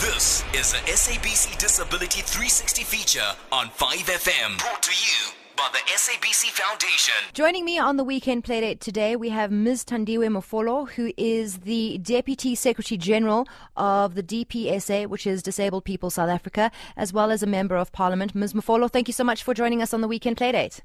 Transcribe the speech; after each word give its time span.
This 0.00 0.44
is 0.54 0.74
a 0.74 0.76
SABC 0.76 1.58
Disability 1.58 2.20
360 2.20 2.84
feature 2.84 3.34
on 3.50 3.66
5FM. 3.70 4.56
Brought 4.60 4.80
to 4.84 4.92
you 4.92 5.32
by 5.56 5.68
the 5.72 5.78
SABC 5.90 6.50
Foundation. 6.50 7.14
Joining 7.32 7.64
me 7.64 7.80
on 7.80 7.96
the 7.96 8.04
weekend 8.04 8.44
playdate 8.44 8.78
today, 8.78 9.16
we 9.16 9.30
have 9.30 9.50
Ms. 9.50 9.84
Thandiwe 9.84 10.28
Mofolo, 10.28 10.88
who 10.90 11.12
is 11.16 11.58
the 11.58 11.98
Deputy 11.98 12.54
Secretary 12.54 12.96
General 12.96 13.48
of 13.76 14.14
the 14.14 14.22
DPSA, 14.22 15.08
which 15.08 15.26
is 15.26 15.42
Disabled 15.42 15.84
People 15.84 16.10
South 16.10 16.30
Africa, 16.30 16.70
as 16.96 17.12
well 17.12 17.32
as 17.32 17.42
a 17.42 17.46
Member 17.46 17.74
of 17.74 17.90
Parliament. 17.90 18.36
Ms. 18.36 18.52
Mofolo, 18.52 18.88
thank 18.88 19.08
you 19.08 19.14
so 19.14 19.24
much 19.24 19.42
for 19.42 19.52
joining 19.52 19.82
us 19.82 19.92
on 19.92 20.00
the 20.00 20.06
weekend 20.06 20.36
playdate. 20.36 20.80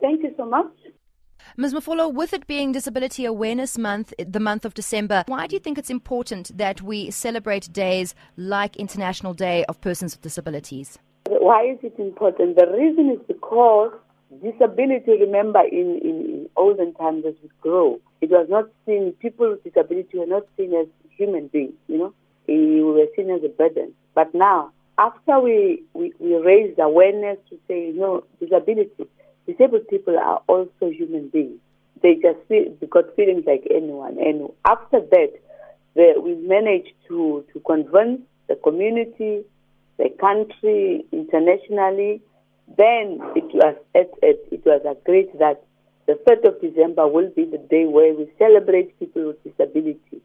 Thank 0.00 0.24
you 0.24 0.34
so 0.36 0.44
much. 0.44 0.72
Ms. 1.58 1.72
Mofolo, 1.72 2.12
with 2.12 2.34
it 2.34 2.46
being 2.46 2.72
Disability 2.72 3.24
Awareness 3.24 3.78
Month, 3.78 4.12
the 4.18 4.38
month 4.38 4.66
of 4.66 4.74
December, 4.74 5.24
why 5.26 5.46
do 5.46 5.56
you 5.56 5.60
think 5.60 5.78
it's 5.78 5.88
important 5.88 6.54
that 6.58 6.82
we 6.82 7.10
celebrate 7.10 7.72
days 7.72 8.14
like 8.36 8.76
International 8.76 9.32
Day 9.32 9.64
of 9.64 9.80
Persons 9.80 10.14
with 10.14 10.20
Disabilities? 10.20 10.98
Why 11.28 11.64
is 11.64 11.78
it 11.82 11.98
important? 11.98 12.56
The 12.56 12.66
reason 12.66 13.08
is 13.08 13.20
because 13.26 13.90
disability, 14.42 15.12
remember, 15.18 15.60
in, 15.60 15.98
in, 16.04 16.26
in 16.26 16.48
olden 16.58 16.92
times 16.92 17.24
as 17.26 17.32
we 17.42 17.48
grow, 17.62 18.00
it 18.20 18.28
was 18.28 18.48
not 18.50 18.66
seen, 18.84 19.12
people 19.12 19.48
with 19.48 19.64
disability 19.64 20.18
were 20.18 20.26
not 20.26 20.42
seen 20.58 20.74
as 20.74 20.88
human 21.08 21.46
beings, 21.46 21.72
you 21.88 21.96
know, 21.96 22.12
eh, 22.50 22.52
we 22.52 22.82
were 22.82 23.06
seen 23.16 23.30
as 23.30 23.42
a 23.42 23.48
burden. 23.48 23.94
But 24.14 24.34
now, 24.34 24.72
after 24.98 25.40
we, 25.40 25.84
we, 25.94 26.12
we 26.18 26.34
raised 26.34 26.78
awareness 26.78 27.38
to 27.48 27.56
say, 27.66 27.86
you 27.86 27.96
know, 27.98 28.24
disability, 28.40 29.06
disabled 29.46 29.88
people 29.88 30.18
are 30.18 30.42
also 30.46 30.90
human 30.90 31.28
beings. 31.28 31.58
They 32.02 32.14
just 32.14 32.38
feel, 32.48 32.74
got 32.90 33.14
feelings 33.16 33.44
like 33.46 33.66
anyone. 33.70 34.18
And 34.18 34.50
after 34.64 35.00
that, 35.00 35.32
we 35.94 36.34
managed 36.34 36.92
to, 37.08 37.44
to 37.52 37.60
convince 37.60 38.20
the 38.48 38.56
community, 38.56 39.42
the 39.96 40.10
country, 40.20 41.06
internationally. 41.12 42.20
Then 42.76 43.20
it 43.34 43.48
was, 43.54 43.76
it, 43.94 44.10
it, 44.22 44.46
it 44.50 44.66
was 44.66 44.82
agreed 44.84 45.30
that 45.38 45.62
the 46.06 46.14
3rd 46.28 46.48
of 46.48 46.60
December 46.60 47.08
will 47.08 47.30
be 47.30 47.44
the 47.44 47.58
day 47.58 47.86
where 47.86 48.14
we 48.14 48.30
celebrate 48.38 48.98
people 48.98 49.28
with 49.28 49.42
disability. 49.42 50.20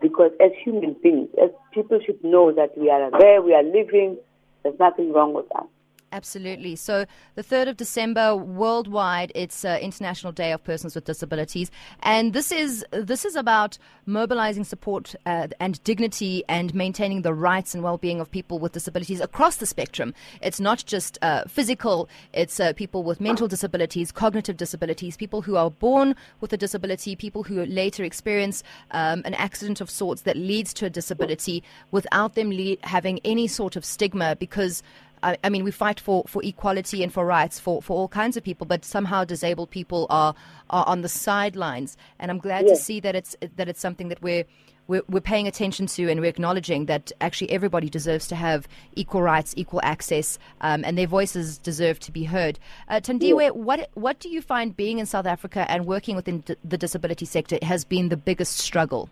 Because 0.00 0.32
as 0.40 0.50
human 0.64 0.96
beings, 1.02 1.28
as 1.42 1.50
people 1.72 2.00
should 2.04 2.22
know 2.22 2.52
that 2.52 2.76
we 2.76 2.90
are 2.90 3.10
there, 3.18 3.40
we 3.40 3.54
are 3.54 3.62
living, 3.62 4.18
there's 4.62 4.78
nothing 4.78 5.12
wrong 5.12 5.32
with 5.32 5.46
us. 5.56 5.66
Absolutely. 6.12 6.76
So, 6.76 7.06
the 7.36 7.42
3rd 7.42 7.70
of 7.70 7.76
December 7.78 8.36
worldwide, 8.36 9.32
it's 9.34 9.64
uh, 9.64 9.78
International 9.80 10.30
Day 10.30 10.52
of 10.52 10.62
Persons 10.62 10.94
with 10.94 11.06
Disabilities, 11.06 11.70
and 12.02 12.34
this 12.34 12.52
is 12.52 12.84
this 12.90 13.24
is 13.24 13.34
about 13.34 13.78
mobilizing 14.04 14.64
support 14.64 15.14
uh, 15.24 15.48
and 15.58 15.82
dignity 15.84 16.44
and 16.50 16.74
maintaining 16.74 17.22
the 17.22 17.32
rights 17.32 17.74
and 17.74 17.82
well-being 17.82 18.20
of 18.20 18.30
people 18.30 18.58
with 18.58 18.72
disabilities 18.72 19.22
across 19.22 19.56
the 19.56 19.64
spectrum. 19.64 20.12
It's 20.42 20.60
not 20.60 20.84
just 20.84 21.18
uh, 21.22 21.44
physical; 21.48 22.10
it's 22.34 22.60
uh, 22.60 22.74
people 22.74 23.02
with 23.04 23.18
mental 23.18 23.48
disabilities, 23.48 24.12
cognitive 24.12 24.58
disabilities, 24.58 25.16
people 25.16 25.40
who 25.40 25.56
are 25.56 25.70
born 25.70 26.14
with 26.42 26.52
a 26.52 26.58
disability, 26.58 27.16
people 27.16 27.42
who 27.42 27.64
later 27.64 28.04
experience 28.04 28.62
um, 28.90 29.22
an 29.24 29.32
accident 29.34 29.80
of 29.80 29.88
sorts 29.88 30.22
that 30.22 30.36
leads 30.36 30.74
to 30.74 30.84
a 30.84 30.90
disability 30.90 31.62
without 31.90 32.34
them 32.34 32.50
le- 32.50 32.76
having 32.82 33.18
any 33.24 33.48
sort 33.48 33.76
of 33.76 33.84
stigma 33.84 34.36
because 34.36 34.82
I, 35.22 35.36
I, 35.44 35.48
mean, 35.48 35.64
we 35.64 35.70
fight 35.70 36.00
for, 36.00 36.24
for 36.26 36.42
equality 36.44 37.02
and 37.02 37.12
for 37.12 37.24
rights 37.24 37.60
for, 37.60 37.80
for 37.82 37.96
all 37.96 38.08
kinds 38.08 38.36
of 38.36 38.42
people, 38.42 38.66
but 38.66 38.84
somehow 38.84 39.24
disabled 39.24 39.70
people 39.70 40.06
are, 40.10 40.34
are 40.70 40.84
on 40.86 41.02
the 41.02 41.08
sidelines. 41.08 41.96
And 42.18 42.30
I'm 42.30 42.38
glad 42.38 42.66
yes. 42.66 42.78
to 42.78 42.84
see 42.84 43.00
that 43.00 43.14
it's 43.14 43.36
that 43.56 43.68
it's 43.68 43.80
something 43.80 44.08
that 44.08 44.22
we're, 44.22 44.44
we're 44.88 45.02
we're 45.08 45.20
paying 45.20 45.46
attention 45.46 45.86
to, 45.86 46.10
and 46.10 46.20
we're 46.20 46.26
acknowledging 46.26 46.86
that 46.86 47.12
actually 47.20 47.50
everybody 47.50 47.88
deserves 47.88 48.26
to 48.28 48.34
have 48.34 48.66
equal 48.94 49.22
rights, 49.22 49.54
equal 49.56 49.80
access, 49.84 50.38
um, 50.60 50.84
and 50.84 50.98
their 50.98 51.06
voices 51.06 51.58
deserve 51.58 52.00
to 52.00 52.12
be 52.12 52.24
heard. 52.24 52.58
Uh, 52.88 53.00
Thandiwe, 53.00 53.42
yes. 53.42 53.52
what 53.54 53.90
what 53.94 54.18
do 54.18 54.28
you 54.28 54.42
find 54.42 54.76
being 54.76 54.98
in 54.98 55.06
South 55.06 55.26
Africa 55.26 55.70
and 55.70 55.86
working 55.86 56.16
within 56.16 56.40
d- 56.40 56.56
the 56.64 56.76
disability 56.76 57.26
sector 57.26 57.58
has 57.62 57.84
been 57.84 58.08
the 58.08 58.16
biggest 58.16 58.58
struggle? 58.58 59.08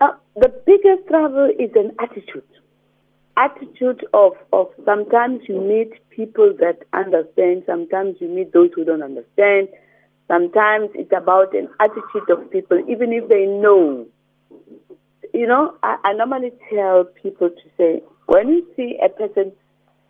Uh, 0.00 0.12
the 0.36 0.48
biggest 0.64 1.04
struggle 1.04 1.50
is 1.58 1.70
an 1.74 1.92
attitude 2.00 2.44
attitude 3.36 4.04
of, 4.12 4.32
of 4.52 4.68
sometimes 4.84 5.42
you 5.48 5.60
meet 5.60 5.92
people 6.10 6.54
that 6.60 6.82
understand, 6.92 7.64
sometimes 7.66 8.16
you 8.20 8.28
meet 8.28 8.52
those 8.52 8.70
who 8.74 8.84
don't 8.84 9.02
understand. 9.02 9.68
Sometimes 10.28 10.90
it's 10.94 11.12
about 11.16 11.54
an 11.54 11.68
attitude 11.80 12.30
of 12.30 12.50
people, 12.50 12.78
even 12.88 13.12
if 13.12 13.28
they 13.28 13.46
know. 13.46 14.06
You 15.34 15.46
know, 15.46 15.74
I, 15.82 15.96
I 16.04 16.12
normally 16.12 16.52
tell 16.72 17.04
people 17.04 17.50
to 17.50 17.62
say, 17.76 18.02
when 18.26 18.48
you 18.48 18.66
see 18.76 18.98
a 19.02 19.08
person 19.08 19.52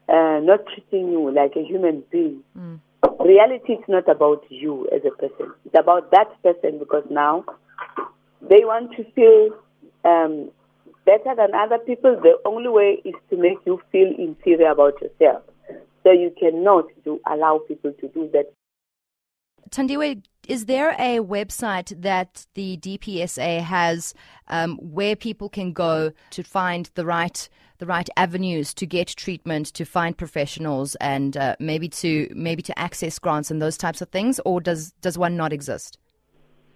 uh, 0.09 0.41
not 0.43 0.61
treating 0.67 1.11
you 1.11 1.33
like 1.33 1.57
a 1.57 1.65
human 1.65 2.03
being, 2.11 2.43
mm. 2.57 2.79
reality 3.25 3.75
is 3.75 3.85
not 3.89 4.09
about 4.09 4.45
you 4.49 4.89
as 4.95 5.01
a 5.07 5.17
person. 5.17 5.53
It's 5.65 5.79
about 5.79 6.11
that 6.11 6.41
person 6.43 6.79
because 6.79 7.05
now 7.11 7.45
they 8.43 8.65
want 8.65 8.93
to 8.97 9.05
feel 9.13 9.57
um, 10.05 10.51
better 11.05 11.35
than 11.37 11.55
other 11.55 11.79
people, 11.79 12.17
the 12.23 12.39
only 12.45 12.69
way 12.69 13.03
is 13.05 13.15
to 13.31 13.37
make 13.37 13.59
you 13.67 13.81
feel 13.91 14.13
inferior 14.19 14.71
about 14.71 15.01
yourself. 15.01 15.43
So 16.03 16.11
you 16.11 16.33
cannot 16.39 16.87
do, 17.05 17.21
allow 17.27 17.61
people 17.67 17.93
to 18.01 18.09
do 18.09 18.29
that. 18.33 18.53
Thandiwe, 19.71 20.23
is 20.49 20.67
there 20.67 20.91
a 20.99 21.21
website 21.21 22.03
that 22.03 22.47
the 22.55 22.77
DPSA 22.77 23.61
has 23.61 24.13
um, 24.49 24.77
where 24.79 25.17
people 25.17 25.49
can 25.49 25.73
go 25.73 26.13
to 26.31 26.43
find 26.43 26.91
the 26.95 27.07
right 27.07 27.49
the 27.79 27.87
right 27.87 28.09
avenues 28.17 28.73
to 28.75 28.87
get 28.87 29.09
treatment, 29.09 29.67
to 29.67 29.85
find 29.85 30.17
professionals, 30.17 30.95
and 30.97 31.37
uh, 31.37 31.57
maybe 31.59 31.89
to 31.89 32.29
maybe 32.35 32.63
to 32.63 32.79
access 32.79 33.19
grants 33.19 33.51
and 33.51 33.61
those 33.63 33.77
types 33.77 34.01
of 34.01 34.09
things, 34.11 34.41
or 34.45 34.61
does 34.61 34.93
does 35.01 35.17
one 35.17 35.37
not 35.37 35.53
exist? 35.53 35.99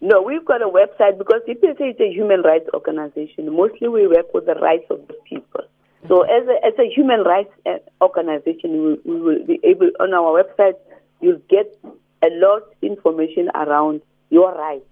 No, 0.01 0.21
we've 0.21 0.45
got 0.45 0.61
a 0.62 0.69
website 0.69 1.17
because 1.19 1.41
DPSA 1.49 1.95
is 1.95 2.01
a 2.01 2.12
human 2.12 2.43
rights 2.43 2.69
organization. 2.75 3.55
Mostly 3.55 3.89
we 3.89 4.07
work 4.07 4.33
with 4.34 4.47
the 4.47 4.55
rights 4.55 4.84
of 4.91 5.07
the 5.09 5.15
people. 5.29 5.62
So 6.09 6.23
as 6.23 6.47
a, 6.47 6.67
as 6.67 6.75
a 6.79 6.89
human 6.95 7.21
rights 7.21 7.51
uh, 7.65 7.79
organization, 8.03 8.99
we, 9.05 9.12
we 9.12 9.21
will 9.21 9.45
be 9.45 9.59
able, 9.65 9.91
on 9.99 10.12
our 10.12 10.43
website, 10.43 10.77
you'll 11.21 11.41
get 11.49 11.77
a 12.23 12.29
lot 12.31 12.62
of 12.62 12.62
information 12.83 13.49
around 13.55 14.03
your 14.31 14.55
rights. 14.55 14.84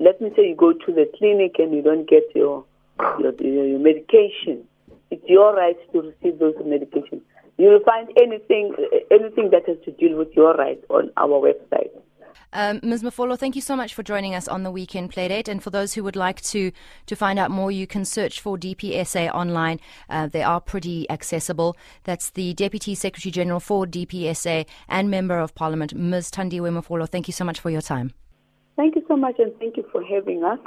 let 0.00 0.20
me 0.20 0.30
say 0.36 0.48
you 0.48 0.54
go 0.56 0.72
to 0.72 0.92
the 0.92 1.10
clinic 1.18 1.56
and 1.58 1.74
you 1.74 1.82
don't 1.82 2.08
get 2.08 2.22
your, 2.34 2.64
your, 3.18 3.34
your 3.42 3.78
medication. 3.78 4.64
It's 5.10 5.24
your 5.28 5.54
right 5.54 5.76
to 5.92 6.00
receive 6.00 6.38
those 6.38 6.54
medications. 6.54 7.20
You 7.58 7.68
will 7.68 7.84
find 7.84 8.08
anything, 8.16 8.74
anything 9.10 9.50
that 9.50 9.68
has 9.68 9.76
to 9.84 9.90
deal 9.92 10.16
with 10.16 10.32
your 10.34 10.54
rights 10.54 10.84
on 10.88 11.10
our 11.16 11.40
website. 11.40 11.90
Um, 12.52 12.80
Ms. 12.82 13.02
Mofolo, 13.02 13.38
thank 13.38 13.56
you 13.56 13.62
so 13.62 13.74
much 13.74 13.94
for 13.94 14.02
joining 14.02 14.34
us 14.34 14.46
on 14.46 14.62
the 14.62 14.70
Weekend 14.70 15.12
Playdate. 15.12 15.48
And 15.48 15.62
for 15.62 15.70
those 15.70 15.94
who 15.94 16.04
would 16.04 16.16
like 16.16 16.40
to, 16.42 16.70
to 17.06 17.16
find 17.16 17.38
out 17.38 17.50
more, 17.50 17.70
you 17.70 17.86
can 17.86 18.04
search 18.04 18.40
for 18.40 18.58
DPSA 18.58 19.32
online. 19.34 19.80
Uh, 20.08 20.26
they 20.26 20.42
are 20.42 20.60
pretty 20.60 21.08
accessible. 21.10 21.76
That's 22.04 22.30
the 22.30 22.54
Deputy 22.54 22.94
Secretary 22.94 23.30
General 23.30 23.60
for 23.60 23.86
DPSA 23.86 24.66
and 24.88 25.10
Member 25.10 25.38
of 25.38 25.54
Parliament, 25.54 25.94
Ms. 25.94 26.30
Thandiwe 26.30 26.70
Mofolo. 26.70 27.08
Thank 27.08 27.28
you 27.28 27.32
so 27.32 27.44
much 27.44 27.60
for 27.60 27.70
your 27.70 27.82
time. 27.82 28.12
Thank 28.76 28.96
you 28.96 29.04
so 29.06 29.16
much, 29.16 29.38
and 29.38 29.52
thank 29.58 29.76
you 29.76 29.84
for 29.92 30.02
having 30.02 30.44
us. 30.44 30.58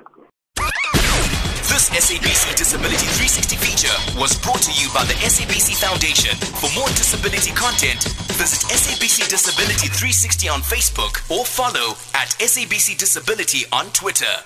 SABC 1.95 2.57
Disability 2.57 3.07
360 3.07 3.55
feature 3.55 4.19
was 4.19 4.37
brought 4.39 4.61
to 4.63 4.71
you 4.73 4.91
by 4.93 5.05
the 5.05 5.13
SABC 5.13 5.79
Foundation. 5.79 6.35
For 6.59 6.67
more 6.77 6.89
disability 6.89 7.51
content, 7.51 8.03
visit 8.35 8.67
SABC 8.67 9.29
Disability 9.29 9.87
360 9.87 10.49
on 10.49 10.59
Facebook 10.59 11.23
or 11.31 11.45
follow 11.45 11.95
at 12.13 12.35
SABC 12.43 12.97
Disability 12.97 13.63
on 13.71 13.85
Twitter. 13.91 14.43